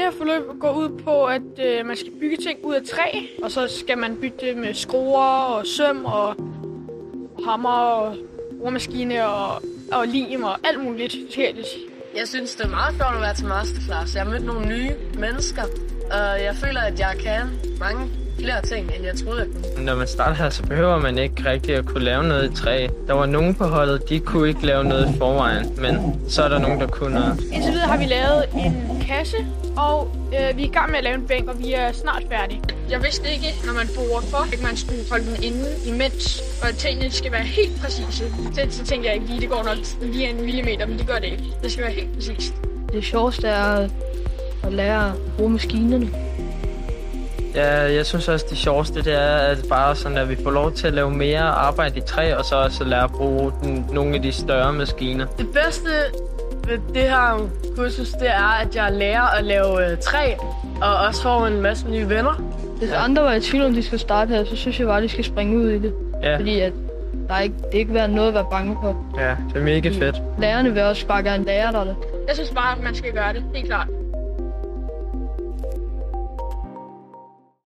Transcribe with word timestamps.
Det 0.00 0.08
her 0.08 0.18
forløb 0.18 0.60
går 0.60 0.72
ud 0.72 0.88
på, 1.04 1.24
at 1.24 1.42
øh, 1.58 1.86
man 1.86 1.96
skal 1.96 2.12
bygge 2.20 2.36
ting 2.36 2.64
ud 2.64 2.74
af 2.74 2.82
træ, 2.82 3.20
og 3.42 3.50
så 3.50 3.68
skal 3.80 3.98
man 3.98 4.16
bygge 4.20 4.36
det 4.40 4.56
med 4.56 4.74
skruer 4.74 5.42
og 5.54 5.66
søm 5.66 6.04
og 6.04 6.36
hammer 7.44 7.70
og 7.70 8.16
romaskine 8.64 9.26
og, 9.26 9.62
og 9.92 10.06
lim 10.06 10.42
og 10.42 10.58
alt 10.64 10.84
muligt 10.84 11.16
forskelligt. 11.26 11.68
Jeg 12.16 12.28
synes, 12.28 12.54
det 12.54 12.64
er 12.64 12.70
meget 12.70 12.94
sjovt 12.96 13.14
at 13.14 13.20
være 13.20 13.34
til 13.34 13.46
masterclass. 13.46 14.14
Jeg 14.14 14.22
har 14.22 14.30
mødt 14.30 14.44
nogle 14.44 14.68
nye 14.68 14.90
mennesker, 15.18 15.62
og 16.12 16.44
jeg 16.44 16.54
føler, 16.54 16.80
at 16.80 17.00
jeg 17.00 17.14
kan 17.24 17.40
mange 17.80 18.10
flere 18.40 18.62
ting, 18.62 18.90
end 18.96 19.04
jeg 19.04 19.16
troede, 19.24 19.40
jeg 19.40 19.48
kunne. 19.74 19.84
Når 19.84 19.94
man 19.94 20.06
starter 20.06 20.34
her, 20.34 20.50
så 20.50 20.62
behøver 20.62 20.98
man 20.98 21.18
ikke 21.18 21.50
rigtig 21.50 21.74
at 21.76 21.86
kunne 21.86 22.04
lave 22.04 22.24
noget 22.24 22.52
i 22.52 22.54
træ. 22.54 22.86
Der 23.06 23.12
var 23.12 23.26
nogen 23.26 23.54
på 23.54 23.64
holdet, 23.64 24.08
de 24.08 24.20
kunne 24.20 24.48
ikke 24.48 24.66
lave 24.66 24.84
noget 24.84 25.14
i 25.14 25.18
forvejen, 25.18 25.74
men 25.78 26.20
så 26.28 26.42
er 26.42 26.48
der 26.48 26.58
nogen, 26.58 26.80
der 26.80 26.86
kunne. 26.86 27.36
Indtil 27.52 27.72
videre 27.72 27.86
har 27.86 27.96
vi 27.96 28.04
lavet 28.04 28.44
en 28.54 29.04
kasse, 29.06 29.36
og 29.76 30.16
øh, 30.26 30.56
vi 30.56 30.62
er 30.62 30.66
i 30.66 30.72
gang 30.72 30.90
med 30.90 30.98
at 30.98 31.04
lave 31.04 31.14
en 31.14 31.26
bænk, 31.26 31.48
og 31.48 31.58
vi 31.58 31.72
er 31.72 31.92
snart 31.92 32.22
færdige. 32.30 32.60
Jeg 32.90 33.02
vidste 33.02 33.32
ikke, 33.32 33.54
når 33.66 33.72
man 33.72 33.88
borer 33.94 34.20
for, 34.20 34.42
at 34.54 34.62
man 34.62 34.76
skulle 34.76 35.02
holde 35.10 35.24
den 35.24 35.44
inde 35.44 35.64
imens, 35.86 36.42
og 36.62 36.68
at 36.68 36.74
tingene 36.74 37.10
skal 37.10 37.32
være 37.32 37.42
helt 37.42 37.80
præcise. 37.80 38.24
Så, 38.54 38.66
så 38.70 38.84
tænkte 38.84 39.08
jeg 39.08 39.14
ikke 39.14 39.26
lige, 39.26 39.40
det 39.40 39.48
går 39.48 39.62
nok 39.62 39.76
lige 40.02 40.30
en 40.30 40.44
millimeter, 40.44 40.86
men 40.86 40.98
det 40.98 41.06
gør 41.06 41.18
det 41.18 41.24
ikke. 41.24 41.44
Det 41.62 41.72
skal 41.72 41.84
være 41.84 41.92
helt 41.92 42.14
præcist. 42.14 42.54
Det 42.92 43.04
sjoveste 43.04 43.48
er 43.48 43.88
at 44.62 44.72
lære 44.72 45.06
at 45.08 45.14
bruge 45.36 45.50
maskinerne. 45.50 46.10
Ja, 47.54 47.94
jeg 47.94 48.06
synes 48.06 48.28
også, 48.28 48.46
det 48.50 48.58
sjoveste 48.58 49.02
det 49.02 49.14
er, 49.14 49.36
at 49.36 49.58
bare 49.68 49.96
sådan, 49.96 50.18
at 50.18 50.28
vi 50.28 50.36
får 50.44 50.50
lov 50.50 50.72
til 50.72 50.86
at 50.86 50.94
lave 50.94 51.10
mere 51.10 51.40
arbejde 51.40 51.98
i 51.98 52.00
træ, 52.00 52.34
og 52.34 52.44
så 52.44 52.56
også 52.56 52.84
lære 52.84 53.04
at 53.04 53.10
bruge 53.10 53.52
den, 53.62 53.86
nogle 53.92 54.14
af 54.14 54.22
de 54.22 54.32
større 54.32 54.72
maskiner. 54.72 55.26
Det 55.38 55.46
bedste 55.54 55.88
ved 56.68 56.78
det 56.94 57.02
her 57.02 57.48
kursus, 57.76 58.10
det 58.10 58.28
er, 58.28 58.60
at 58.62 58.76
jeg 58.76 58.92
lærer 58.92 59.38
at 59.38 59.44
lave 59.44 59.90
øh, 59.92 59.98
træ, 59.98 60.34
og 60.82 60.96
også 61.08 61.22
får 61.22 61.46
en 61.46 61.60
masse 61.62 61.90
nye 61.90 62.08
venner. 62.08 62.42
Hvis 62.78 62.90
andre 62.92 63.22
var 63.22 63.32
i 63.32 63.40
tvivl 63.40 63.64
om, 63.64 63.74
de 63.74 63.82
skal 63.82 63.98
starte 63.98 64.28
her, 64.28 64.44
så 64.44 64.56
synes 64.56 64.78
jeg 64.80 64.86
bare, 64.86 64.96
at 64.96 65.02
de 65.02 65.08
skal 65.08 65.24
springe 65.24 65.58
ud 65.58 65.70
i 65.70 65.78
det. 65.78 65.94
Ja, 66.22 66.36
Fordi 66.36 66.60
at 66.60 66.72
der 67.28 67.34
er 67.34 67.40
ikke, 67.40 67.54
det 67.56 67.74
er 67.74 67.78
ikke 67.78 67.94
været 67.94 68.10
noget 68.10 68.28
at 68.28 68.34
være 68.34 68.46
bange 68.50 68.76
for. 68.82 68.96
ja 69.18 69.36
det 69.54 69.60
er 69.60 69.64
mega 69.64 69.88
fedt. 69.88 70.16
Lærerne 70.38 70.72
vil 70.72 70.82
også 70.82 71.06
bare 71.06 71.22
gerne 71.22 71.44
lære 71.44 71.72
dig 71.72 71.86
det. 71.86 71.96
Jeg 72.28 72.34
synes 72.36 72.50
bare, 72.50 72.76
at 72.78 72.84
man 72.84 72.94
skal 72.94 73.12
gøre 73.12 73.32
det, 73.32 73.44
helt 73.54 73.66
klart. 73.66 73.86